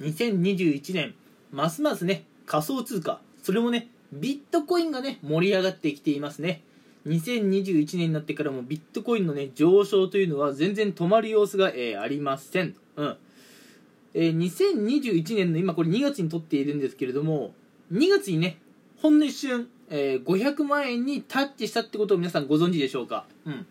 [0.00, 1.14] 2021年
[1.52, 6.62] ますますね仮想通貨それもねビットコインがね盛り上がってきていますね。
[7.06, 12.74] 2021年になってからもビットコインのね上昇というのは全然止まる様子が、えー、ありません。
[12.96, 13.16] うん。
[14.14, 17.52] えー、2021年の今これ2月に撮っているんですけれども
[17.92, 18.58] 2月にね
[19.02, 23.26] ほんの一瞬、えー、500万円にタッチしたってことを皆さんご存知でしょうか。
[23.44, 23.66] うん。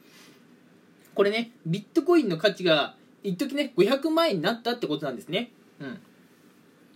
[1.15, 5.51] これねビットコインの価値が一時ね500万円になったってことなんですね。
[5.79, 5.99] うん。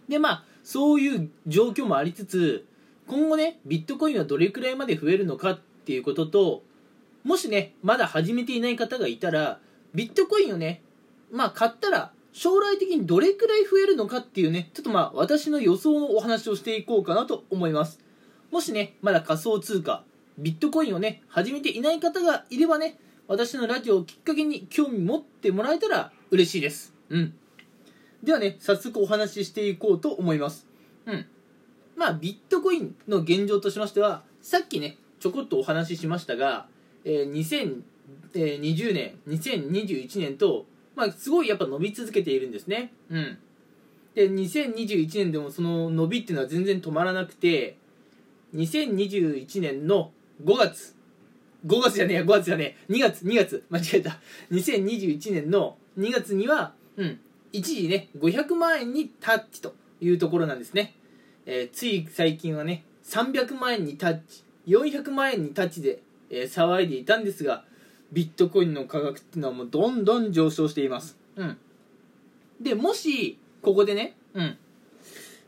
[0.07, 2.65] でまあそういう状況もありつつ
[3.07, 6.63] 今後ねビットコインはどれくらいまで増えるのかっていうことと
[7.23, 9.59] もしねまだ始めていない方がいたら
[9.93, 10.81] ビットコインをね
[11.31, 17.99] まあ買ったら将来的にどれくらい増えるのかっていうねちょっとまあ私の予想のお話をしていこうかなと思います。
[18.51, 20.03] もしねまだ仮想通貨
[20.37, 26.93] ビットコインをね始めていない方がいればね私のラジオをきっかけに興味持ってもらえたら嬉しいです。
[27.09, 27.33] うん。
[28.23, 30.67] ではね早速お話ししていこうと思います。
[31.05, 31.25] うん。
[31.95, 36.67] まあビットコインの現状としましてはさっきねちょこっとお話ししましたが、
[37.05, 37.31] えー、
[38.33, 42.91] 2020年2021年とまあすごいやっぱ伸び続けているんですね。
[43.09, 43.37] うん。
[44.15, 47.77] で2021年でもその伸びっていうのは全然止まらなくて
[48.55, 50.11] 2021年の
[50.43, 50.95] 5月
[51.65, 54.19] 5月じゃねえや5月じゃねえ2月2月間違えた。
[54.51, 57.19] 2021年の2月にはうん
[57.57, 60.93] 一時ね500万円にタッチというところなんですね、
[61.45, 67.63] えー、つい最近はね300万円にタッチ400万円にタッチで、えー、騒いでいたんですが
[68.11, 71.17] ビットコインの価格っていうのはもうどんどん上昇しています。
[71.35, 71.57] うん。
[72.61, 74.57] でもしここでねうん。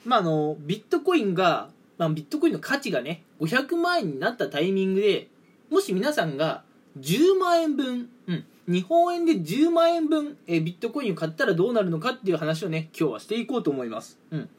[0.04, 5.28] まああのビットコインが、まあ、ビットコインの価値がね500万円になったタイミングで
[5.70, 6.64] もし皆さんが
[7.00, 14.50] 10万円分、うん、日本円で10万円分、え、ビットコインを買ったらどうなるのかっていう話をね今日はしていこうと思います、うん。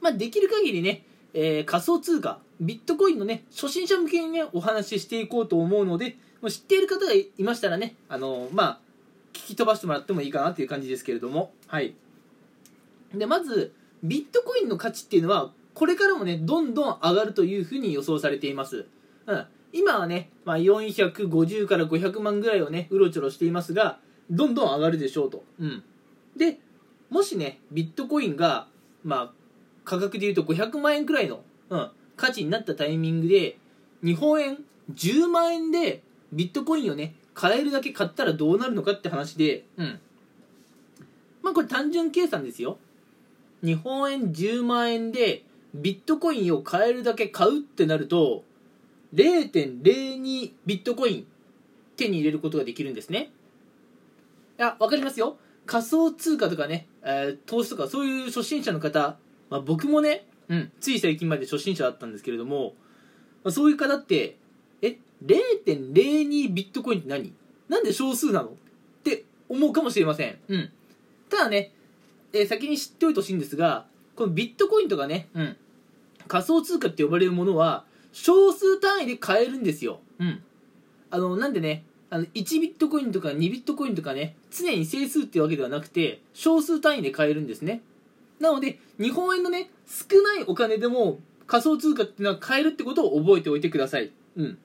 [0.00, 1.02] まあ、できる限りね、
[1.34, 8.80] えー、仮想通貨ビットコインのね初心者向けにねお話ししていこうと思うのでもう知っている方がいましたらねあのー、まあ
[9.32, 11.52] 聞き飛ばしてもらってもいいかなっていう感じですけれども。
[11.66, 11.96] はい。
[13.12, 13.72] でまず
[14.04, 18.86] ビットコインの価値っていうのはこれからもねどんどん上がるというふうに予想されています、
[19.26, 23.98] うん、今はね、まあ、450から500万ぐらいをねうろちょろしていますが
[24.30, 25.82] どんどん上がるでしょうと、うん、
[26.36, 26.58] で
[27.10, 28.68] もしねビットコインが、
[29.04, 29.32] まあ、
[29.84, 31.40] 価格でいうと500万円くらいの、
[31.70, 33.58] うん、価値になったタイミングで
[34.02, 34.58] 日本円
[34.92, 36.02] 10万円で
[36.32, 40.00] ビットコインをね買えるだけ買ったらどうなるのかって話で、うん、
[41.42, 42.78] まあこれ単純計算ですよ。
[43.62, 48.44] 日本円10万円でビットコインを買えるだけ買うってなると
[49.14, 51.26] 0.02ビットコイン
[51.96, 53.30] 手に入れることができるんですね。
[54.58, 55.38] いや、わかりますよ。
[55.66, 59.18] 仮想通貨とかね、えー、投資とかそういう初心者の方、
[59.50, 62.74] まあ、僕もね、うん、つい最近まで初心者だったんですけれども、
[63.44, 64.36] まあ、そういう方って、
[64.82, 67.32] え、0.02ビットコインって何？
[67.68, 68.48] なんで少数なの？
[68.48, 68.52] っ
[69.04, 70.38] て思うかもしれません。
[70.48, 70.70] うん。
[71.28, 71.72] ただね、
[72.32, 73.86] えー、先に知っておいてほしいんですが、
[74.16, 75.56] このビットコインとかね、うん、
[76.26, 77.84] 仮想通貨って呼ばれるものは、
[78.20, 80.00] 少数単位で買えるんですよ。
[80.18, 80.42] うん。
[81.10, 87.80] あの、なんでね、あの1ビットコインとか2ビットコインとかね、常に整数っていうわけではなくて、少数単位で買えるんですね。
[88.40, 94.10] なので、日本円のね、少ないお金でも仮想通貨っていうのは買えるってことを覚えておいてください。
[94.36, 94.58] うん。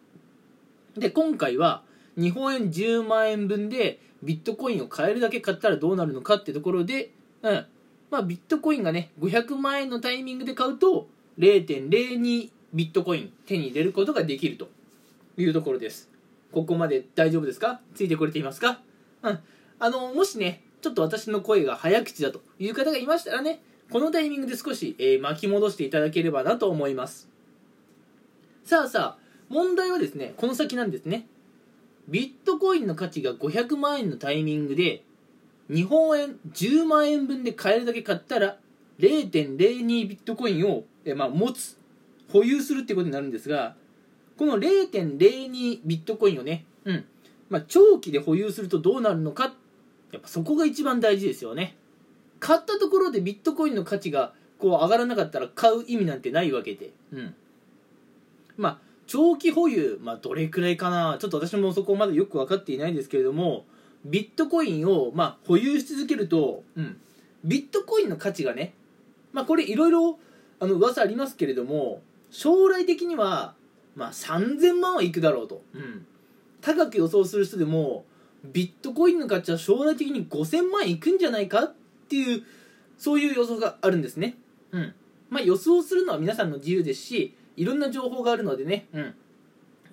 [0.98, 1.84] で、今回は、
[2.18, 7.12] 日本円10万円分でビットコインを買えるだけ買ったらどうなるのかってところで、
[7.44, 7.66] うん。
[8.10, 11.08] まあ、ビットコインがね、500万円のタイミングで買うと、
[11.40, 14.68] 0.02ビットコイン手に入れることができると
[15.38, 16.10] いうところです。
[16.52, 17.82] ここまで大丈夫ですか？
[17.96, 18.80] ついてこれていますか？
[19.22, 19.40] うん。
[19.80, 27.30] あのもしねちょっと私の声が早口だという方がいましたらねこのタイミングで少し、えー、巻き戻していただければなと思います。
[28.64, 31.28] さあさあ問題はですねこの先なんですね。
[32.08, 35.04] ビットコインの価値が500万円のタイミングで
[35.70, 38.58] 日本円10万円分で買えるだけ買ったら
[39.00, 41.78] 0.02ビットコインを、えまあ、持つ
[42.32, 43.76] 保有するっていうことになるんですが
[44.38, 47.06] この0.02ビットコインをね、うん。
[47.50, 49.54] まあ、長期で保有するとどうなるのか
[50.12, 51.76] やっぱそこが一番大事ですよね。
[52.40, 57.36] 買ったところでビットコインの価値がこう上がらなかったら買う意味なんてないわけで、うん、
[58.58, 58.78] まあ
[59.08, 61.18] 長期保有、まあ、どれくらいかな。
[61.20, 63.66] ちょっと私もそこまでよく分かっていないですけれども
[64.06, 67.00] ビットコインを、まあ、保有し続けると、うん、
[67.44, 68.74] ビットコインの価値がね、
[69.32, 70.20] まあ、これいろいろ
[70.60, 72.02] あの噂ありますけれども
[72.34, 73.54] 将来的には、
[73.96, 76.06] まあ、3000万はいくだろうと、うん、
[76.62, 78.06] 高く予想する人でも
[78.44, 81.74] ビットコインの価値は将来的に5000万いくんじゃないかっ
[82.10, 82.44] ていう
[82.98, 84.36] そういう予想があるんですね。
[84.72, 84.94] うん。
[85.30, 88.88] まあ予想するのは皆さんの自由ですしいろんな情報があるのでね。
[88.94, 89.14] うん。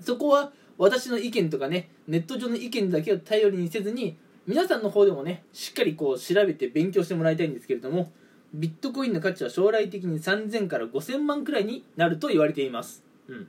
[0.01, 4.17] そこは私の意見とかねネット上の意見だけを頼りにせずに
[4.47, 8.11] 皆さんの方でもねしっかりこう調べて勉強してもらいたいんですけれども
[8.53, 13.05] ビットコインの価値は将来的に3000から5000万くらいになると言われています。
[13.29, 13.49] うん。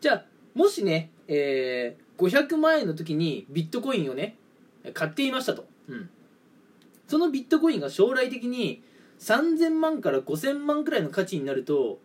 [0.00, 4.36] じゃあもしね、えー、500万円の時にビットコインをね
[4.92, 6.10] 買っていましたと、うん、
[7.08, 8.82] そのビットコインが将来的に
[9.18, 11.98] 3000万から5000万くらいの価値になると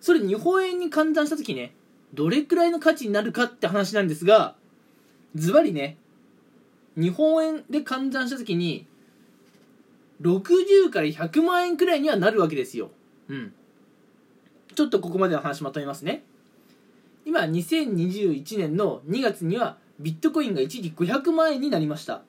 [0.00, 1.74] それ日本円に換算した時ね
[2.14, 4.54] どれくらいの価値になるかって話なんですが
[5.34, 5.96] ズバリね
[6.96, 8.86] 日本円で換算した時に
[10.22, 12.90] 60から100万円くらいにはなるわけですよ。
[13.28, 13.52] うん。
[14.74, 16.24] ちょっとここまでの話まとめますね。
[17.24, 22.22] 今2021年の2月にはビットコインが一時500万円になりました。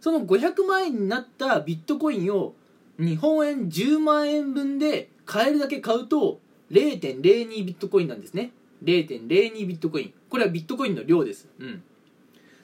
[0.00, 2.54] その500万円になったビットコインを
[2.98, 6.40] 日本円10万円分で買えるだけ買うと
[6.70, 8.52] 0.02ビットコインなんですね。
[8.84, 10.14] 0.02ビットコイン。
[10.28, 11.48] これはビットコインの量です。
[11.58, 11.82] うん。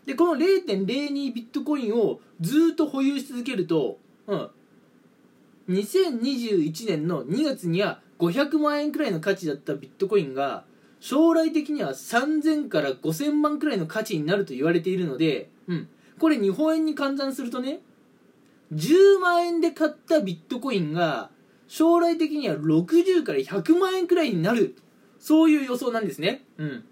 [0.06, 0.86] でこの0.02
[1.32, 3.98] ビットコインをずっと保有し続けると、
[4.30, 10.64] うん、2021年の2月には500万円くらいの価値だったビットコインが
[11.00, 15.88] 将来的には3000から5000万くらいの価値になると言われているので、うん、
[16.18, 17.80] これ日本円に換算するとね
[18.72, 21.30] 10万円で買ったビットコインが
[21.66, 24.76] 将来的には60から100万円くらいになる。
[25.18, 26.44] そういう予想なんですね。
[26.56, 26.84] うん。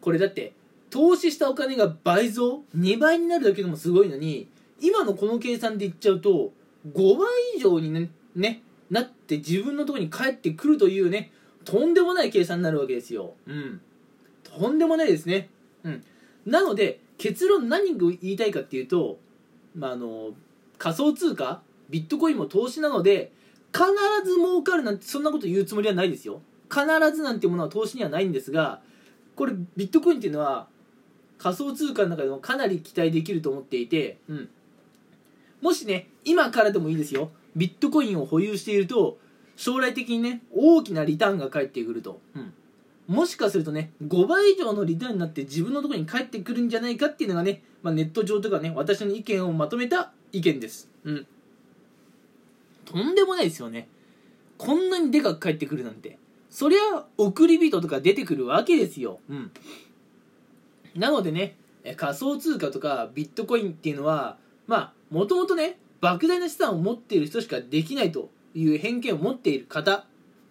[0.00, 0.52] これだって
[0.90, 4.48] 投資したお金が倍増2倍になるだけでもすごいのに
[4.86, 6.52] 今のこの計算でいっちゃうと
[6.92, 7.26] 5倍
[7.56, 11.32] 以上にねねなって自分のところに帰ってくるというね
[11.64, 13.34] とんでもない計算になるわけですよ。
[13.46, 13.80] うん。
[14.42, 15.48] とんでもないですね。
[15.82, 16.04] うん。
[16.46, 19.18] なので、結論何を言いたいかっていうと、
[19.74, 20.32] まあ、あの、
[20.78, 23.32] 仮想通貨、ビットコインも投資なので、
[23.72, 23.84] 必
[24.24, 26.40] ず儲かるなんてそんなこと言うつもりはないですよ。
[26.70, 26.84] 必
[27.14, 28.80] ずなんていうものは投資にはないんですが、
[29.34, 30.68] これビットコインっていうのは
[31.38, 34.48] 仮想通貨の中でもかなり期待できると思っていて、うん。
[35.64, 37.30] もしね、今からでもいいですよ。
[37.56, 39.18] ビットコインを保有していると、
[39.56, 42.52] 将来的にね大きなリターンが返ってくると、うん、
[43.06, 50.88] もしかするとね5倍以上のリターンになって自分のところに返ってくるんじゃないかっていうのがね、まあ、ネット上とかね私の意見をまとめた意見です。
[51.04, 51.26] うん。
[52.84, 53.88] とんでもないですよね。
[54.58, 56.18] こんなにでかく返ってくるなんて。
[56.50, 59.20] そりゃ送り人とか出てくるわけですよ。
[59.28, 59.50] うん。
[60.94, 61.56] なのでね
[61.96, 70.04] 仮想通貨とかビットコインっていうのはまあもともとね莫大な資産を持っている人しかできないという偏見を持っている方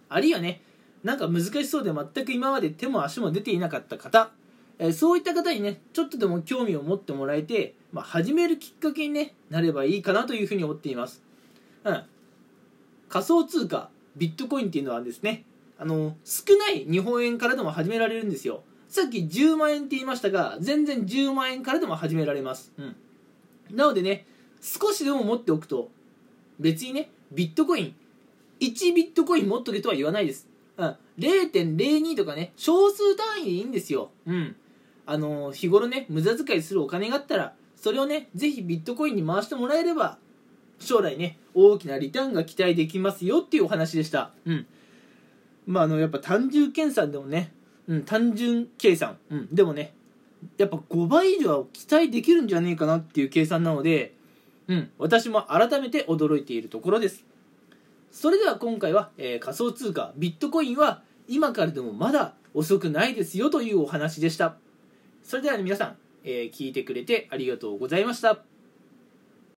[0.10, 0.62] あるいはね
[1.04, 4.32] なんか難しそうで全く今まで手も足も出ていなかった方、
[4.80, 11.22] え、そういった方にねちょっとでも興味を持ってもらえて、まあ、始めるきっかけに、ね、なればいいかなというふうに思っています、
[11.84, 12.04] うん、
[13.10, 15.44] 仮想通貨ビットコインっていうのはですね
[15.78, 18.64] あの少ない日本円からでも始められるんですよ。
[18.88, 22.96] さっき10万円って言いましたが全然10万円からでも始められます、うん、
[23.76, 24.28] なのでね
[24.64, 25.90] 少しでも持っておくと
[26.60, 27.96] 別にねビットコイン
[28.60, 30.48] 1ビットコイン持っとけとは言わないです。
[30.78, 30.96] うん。
[31.20, 34.12] 0.02とかね、少数単位でいいんですよ。
[34.26, 34.56] うん。
[35.06, 40.18] あのー、日頃ね、無駄遣いするお金があったら、それをね、ぜひビットコインに回してもらえれば、
[40.80, 44.32] 将来ね、大きなリターンが期待できますよっていうお話でした。
[44.46, 44.66] うん。
[45.66, 47.54] まあ、あの、やっぱ単純計算でもね、
[47.88, 49.18] うん、単純計算。
[49.30, 49.54] うん。
[49.54, 49.94] でもね、
[50.58, 54.14] やっぱ5倍以上は期待できるんじゃねえかなっていう計算なので、
[54.68, 57.26] うん、私も改めて驚いているところです。
[58.12, 64.56] それでは今回は、えー、仮想通貨ビットコインは今からでもまだ遅くないですよというお話でした。
[65.24, 68.53] それでは、ね、皆さん、えー、聞いてくれてありがとうございました。